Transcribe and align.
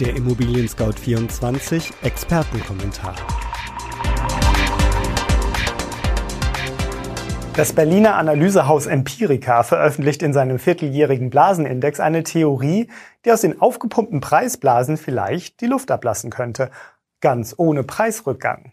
Der 0.00 0.16
Immobilien 0.16 0.66
Scout 0.66 0.94
24 0.98 1.92
Expertenkommentar. 2.00 3.14
Das 7.54 7.74
Berliner 7.74 8.14
Analysehaus 8.14 8.86
Empirica 8.86 9.62
veröffentlicht 9.62 10.22
in 10.22 10.32
seinem 10.32 10.58
vierteljährigen 10.58 11.28
Blasenindex 11.28 12.00
eine 12.00 12.22
Theorie, 12.22 12.88
die 13.26 13.32
aus 13.32 13.42
den 13.42 13.60
aufgepumpten 13.60 14.22
Preisblasen 14.22 14.96
vielleicht 14.96 15.60
die 15.60 15.66
Luft 15.66 15.90
ablassen 15.90 16.30
könnte, 16.30 16.70
ganz 17.20 17.54
ohne 17.58 17.84
Preisrückgang. 17.84 18.72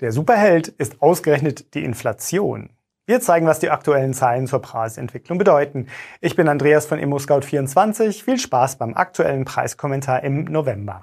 Der 0.00 0.12
Superheld 0.12 0.68
ist 0.68 1.00
ausgerechnet 1.00 1.72
die 1.72 1.84
Inflation. 1.84 2.68
Wir 3.10 3.20
zeigen, 3.20 3.48
was 3.48 3.58
die 3.58 3.70
aktuellen 3.70 4.14
Zahlen 4.14 4.46
zur 4.46 4.62
Preisentwicklung 4.62 5.36
bedeuten. 5.36 5.88
Ich 6.20 6.36
bin 6.36 6.46
Andreas 6.46 6.86
von 6.86 7.00
ImmoScout24. 7.00 8.22
Viel 8.22 8.38
Spaß 8.38 8.76
beim 8.76 8.94
aktuellen 8.94 9.44
Preiskommentar 9.44 10.22
im 10.22 10.44
November. 10.44 11.02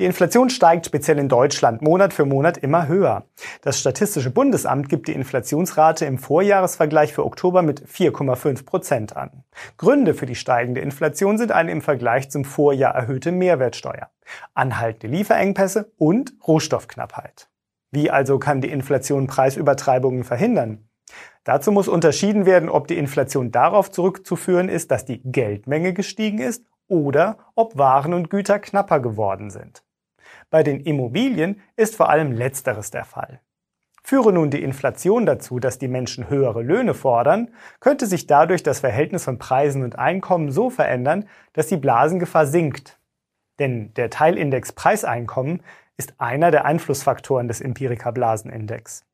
Die 0.00 0.04
Inflation 0.04 0.50
steigt 0.50 0.84
speziell 0.84 1.20
in 1.20 1.28
Deutschland 1.28 1.80
Monat 1.80 2.12
für 2.12 2.24
Monat 2.24 2.58
immer 2.58 2.88
höher. 2.88 3.26
Das 3.60 3.78
Statistische 3.78 4.32
Bundesamt 4.32 4.88
gibt 4.88 5.06
die 5.06 5.12
Inflationsrate 5.12 6.06
im 6.06 6.18
Vorjahresvergleich 6.18 7.12
für 7.12 7.24
Oktober 7.24 7.62
mit 7.62 7.86
4,5 7.86 8.64
Prozent 8.64 9.16
an. 9.16 9.44
Gründe 9.76 10.12
für 10.12 10.26
die 10.26 10.34
steigende 10.34 10.80
Inflation 10.80 11.38
sind 11.38 11.52
eine 11.52 11.70
im 11.70 11.82
Vergleich 11.82 12.32
zum 12.32 12.44
Vorjahr 12.44 12.96
erhöhte 12.96 13.30
Mehrwertsteuer, 13.30 14.10
anhaltende 14.54 15.16
Lieferengpässe 15.16 15.92
und 15.98 16.32
Rohstoffknappheit. 16.48 17.48
Wie 17.92 18.10
also 18.10 18.40
kann 18.40 18.60
die 18.60 18.72
Inflation 18.72 19.28
Preisübertreibungen 19.28 20.24
verhindern? 20.24 20.86
Dazu 21.46 21.70
muss 21.70 21.86
unterschieden 21.86 22.44
werden, 22.44 22.68
ob 22.68 22.88
die 22.88 22.98
Inflation 22.98 23.52
darauf 23.52 23.92
zurückzuführen 23.92 24.68
ist, 24.68 24.90
dass 24.90 25.04
die 25.04 25.22
Geldmenge 25.22 25.92
gestiegen 25.92 26.38
ist 26.38 26.64
oder 26.88 27.38
ob 27.54 27.78
Waren 27.78 28.14
und 28.14 28.30
Güter 28.30 28.58
knapper 28.58 28.98
geworden 28.98 29.50
sind. 29.50 29.84
Bei 30.50 30.64
den 30.64 30.80
Immobilien 30.80 31.60
ist 31.76 31.94
vor 31.94 32.08
allem 32.08 32.32
letzteres 32.32 32.90
der 32.90 33.04
Fall. 33.04 33.40
Führe 34.02 34.32
nun 34.32 34.50
die 34.50 34.60
Inflation 34.60 35.24
dazu, 35.24 35.60
dass 35.60 35.78
die 35.78 35.86
Menschen 35.86 36.28
höhere 36.28 36.62
Löhne 36.62 36.94
fordern, 36.94 37.52
könnte 37.78 38.06
sich 38.06 38.26
dadurch 38.26 38.64
das 38.64 38.80
Verhältnis 38.80 39.22
von 39.22 39.38
Preisen 39.38 39.84
und 39.84 40.00
Einkommen 40.00 40.50
so 40.50 40.68
verändern, 40.68 41.28
dass 41.52 41.68
die 41.68 41.76
Blasengefahr 41.76 42.48
sinkt. 42.48 42.98
Denn 43.60 43.94
der 43.94 44.10
Teilindex 44.10 44.72
Preiseinkommen 44.72 45.62
ist 45.96 46.14
einer 46.18 46.50
der 46.50 46.64
Einflussfaktoren 46.64 47.46
des 47.46 47.60
Empirica-Blasenindex. 47.60 49.06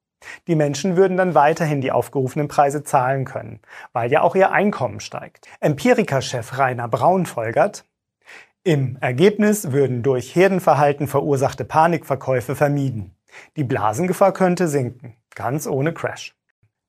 Die 0.47 0.55
Menschen 0.55 0.97
würden 0.97 1.17
dann 1.17 1.35
weiterhin 1.35 1.81
die 1.81 1.93
aufgerufenen 1.93 2.49
Preise 2.49 2.83
zahlen 2.83 3.25
können, 3.25 3.61
weil 3.93 4.11
ja 4.11 4.23
auch 4.23 4.35
ihr 4.35 4.51
Einkommen 4.51 5.01
steigt. 5.01 5.49
Empirica-Chef 5.61 6.59
Rainer 6.59 6.89
Braun 6.89 7.27
folgert, 7.27 7.85
im 8.65 8.97
Ergebnis 9.01 9.73
würden 9.73 10.05
durch 10.05 10.37
Herdenverhalten 10.37 11.09
verursachte 11.09 11.65
Panikverkäufe 11.65 12.55
vermieden. 12.55 13.17
Die 13.57 13.65
Blasengefahr 13.65 14.33
könnte 14.33 14.69
sinken, 14.69 15.17
ganz 15.35 15.67
ohne 15.67 15.93
Crash. 15.93 16.37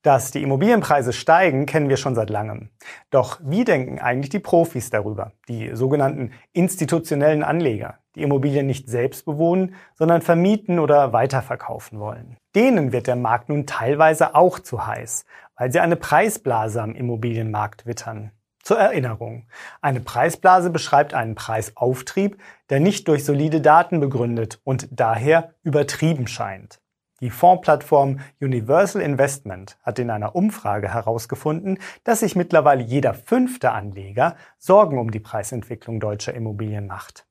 Dass 0.04 0.30
die 0.30 0.44
Immobilienpreise 0.44 1.14
steigen, 1.14 1.66
kennen 1.66 1.90
wir 1.90 1.98
schon 1.98 2.14
seit 2.14 2.30
langem. 2.30 2.70
Doch 3.10 3.40
wie 3.42 3.64
denken 3.64 3.98
eigentlich 3.98 4.30
die 4.30 4.40
Profis 4.40 4.92
darüber, 4.92 5.32
die 5.48 5.72
sogenannten 5.74 6.34
institutionellen 6.52 7.42
Anleger, 7.42 7.98
die 8.16 8.22
Immobilien 8.22 8.68
nicht 8.68 8.90
selbst 8.90 9.26
bewohnen, 9.26 9.76
sondern 9.96 10.22
vermieten 10.22 10.80
oder 10.80 11.14
weiterverkaufen 11.14 12.00
wollen? 12.00 12.38
Denen 12.56 12.92
wird 12.92 13.08
der 13.08 13.16
Markt 13.16 13.50
nun 13.50 13.66
teilweise 13.66 14.36
auch 14.36 14.60
zu 14.60 14.86
heiß, 14.86 15.26
weil 15.58 15.72
sie 15.72 15.80
eine 15.80 15.96
Preisblase 15.96 16.82
am 16.82 16.96
Immobilienmarkt 16.96 17.86
wittern. 17.86 18.32
Zur 18.64 18.80
Erinnerung. 18.80 19.48
Eine 19.82 20.00
Preisblase 20.00 20.70
beschreibt 20.70 21.14
einen 21.14 21.36
Preisauftrieb, 21.36 22.38
der 22.70 22.80
nicht 22.80 23.10
durch 23.10 23.26
solide 23.26 23.60
Daten 23.60 24.00
begründet 24.00 24.62
und 24.64 24.88
daher 24.92 25.54
übertrieben 25.64 26.28
scheint. 26.28 26.80
Die 27.20 27.30
Fondsplattform 27.30 28.20
Universal 28.42 29.02
Investment 29.02 29.78
hat 29.82 30.00
in 30.00 30.10
einer 30.10 30.36
Umfrage 30.36 30.94
herausgefunden, 30.94 31.78
dass 32.04 32.22
sich 32.22 32.36
mittlerweile 32.36 32.84
jeder 32.84 33.14
fünfte 33.14 33.72
Anleger 33.72 34.36
Sorgen 34.58 34.98
um 34.98 35.12
die 35.12 35.22
Preisentwicklung 35.22 36.00
deutscher 36.00 36.34
Immobilien 36.34 36.88
macht. 36.88 37.26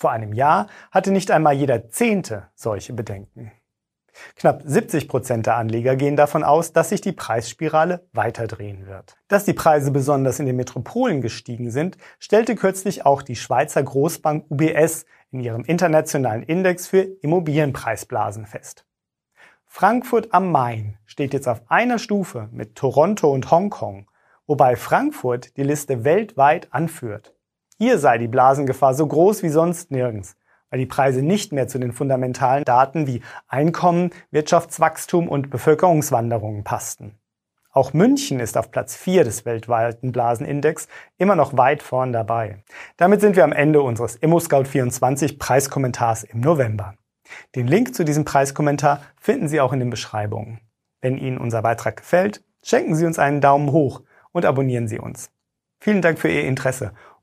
Vor 0.00 0.10
einem 0.12 0.32
Jahr 0.32 0.68
hatte 0.90 1.10
nicht 1.10 1.30
einmal 1.30 1.52
jeder 1.52 1.90
zehnte 1.90 2.48
solche 2.54 2.94
Bedenken. 2.94 3.52
Knapp 4.34 4.62
70 4.64 5.08
Prozent 5.08 5.44
der 5.44 5.56
Anleger 5.56 5.94
gehen 5.94 6.16
davon 6.16 6.42
aus, 6.42 6.72
dass 6.72 6.88
sich 6.88 7.02
die 7.02 7.12
Preisspirale 7.12 8.08
weiterdrehen 8.14 8.86
wird. 8.86 9.18
Dass 9.28 9.44
die 9.44 9.52
Preise 9.52 9.90
besonders 9.90 10.38
in 10.40 10.46
den 10.46 10.56
Metropolen 10.56 11.20
gestiegen 11.20 11.70
sind, 11.70 11.98
stellte 12.18 12.54
kürzlich 12.54 13.04
auch 13.04 13.20
die 13.20 13.36
Schweizer 13.36 13.82
Großbank 13.82 14.46
UBS 14.50 15.04
in 15.32 15.40
ihrem 15.40 15.64
internationalen 15.64 16.44
Index 16.44 16.86
für 16.86 17.02
Immobilienpreisblasen 17.02 18.46
fest. 18.46 18.86
Frankfurt 19.66 20.32
am 20.32 20.50
Main 20.50 20.96
steht 21.04 21.34
jetzt 21.34 21.46
auf 21.46 21.70
einer 21.70 21.98
Stufe 21.98 22.48
mit 22.52 22.74
Toronto 22.74 23.30
und 23.30 23.50
Hongkong, 23.50 24.10
wobei 24.46 24.76
Frankfurt 24.76 25.58
die 25.58 25.62
Liste 25.62 26.04
weltweit 26.04 26.72
anführt. 26.72 27.34
Hier 27.80 27.98
sei 27.98 28.18
die 28.18 28.28
Blasengefahr 28.28 28.94
so 28.94 29.06
groß 29.06 29.42
wie 29.42 29.48
sonst 29.48 29.90
nirgends 29.90 30.36
weil 30.70 30.78
die 30.78 30.86
Preise 30.86 31.22
nicht 31.22 31.52
mehr 31.52 31.68
zu 31.68 31.78
den 31.78 31.92
fundamentalen 31.92 32.64
Daten 32.64 33.06
wie 33.06 33.22
Einkommen, 33.48 34.10
Wirtschaftswachstum 34.30 35.28
und 35.28 35.50
Bevölkerungswanderungen 35.50 36.64
passten. 36.64 37.16
Auch 37.72 37.92
München 37.92 38.40
ist 38.40 38.56
auf 38.56 38.70
Platz 38.70 38.96
4 38.96 39.24
des 39.24 39.44
weltweiten 39.44 40.10
Blasenindex 40.10 40.88
immer 41.18 41.36
noch 41.36 41.56
weit 41.56 41.82
vorn 41.82 42.12
dabei. 42.12 42.62
Damit 42.96 43.20
sind 43.20 43.36
wir 43.36 43.44
am 43.44 43.52
Ende 43.52 43.82
unseres 43.82 44.20
ImmoScout24 44.20 45.38
Preiskommentars 45.38 46.24
im 46.24 46.40
November. 46.40 46.94
Den 47.54 47.68
Link 47.68 47.94
zu 47.94 48.04
diesem 48.04 48.24
Preiskommentar 48.24 49.02
finden 49.20 49.46
Sie 49.46 49.60
auch 49.60 49.72
in 49.72 49.78
den 49.78 49.90
Beschreibungen. 49.90 50.60
Wenn 51.00 51.16
Ihnen 51.16 51.38
unser 51.38 51.62
Beitrag 51.62 51.96
gefällt, 51.96 52.42
schenken 52.62 52.96
Sie 52.96 53.06
uns 53.06 53.20
einen 53.20 53.40
Daumen 53.40 53.70
hoch 53.70 54.02
und 54.32 54.44
abonnieren 54.44 54.88
Sie 54.88 54.98
uns. 54.98 55.30
Vielen 55.78 56.02
Dank 56.02 56.18
für 56.18 56.28
Ihr 56.28 56.44
Interesse 56.44 56.92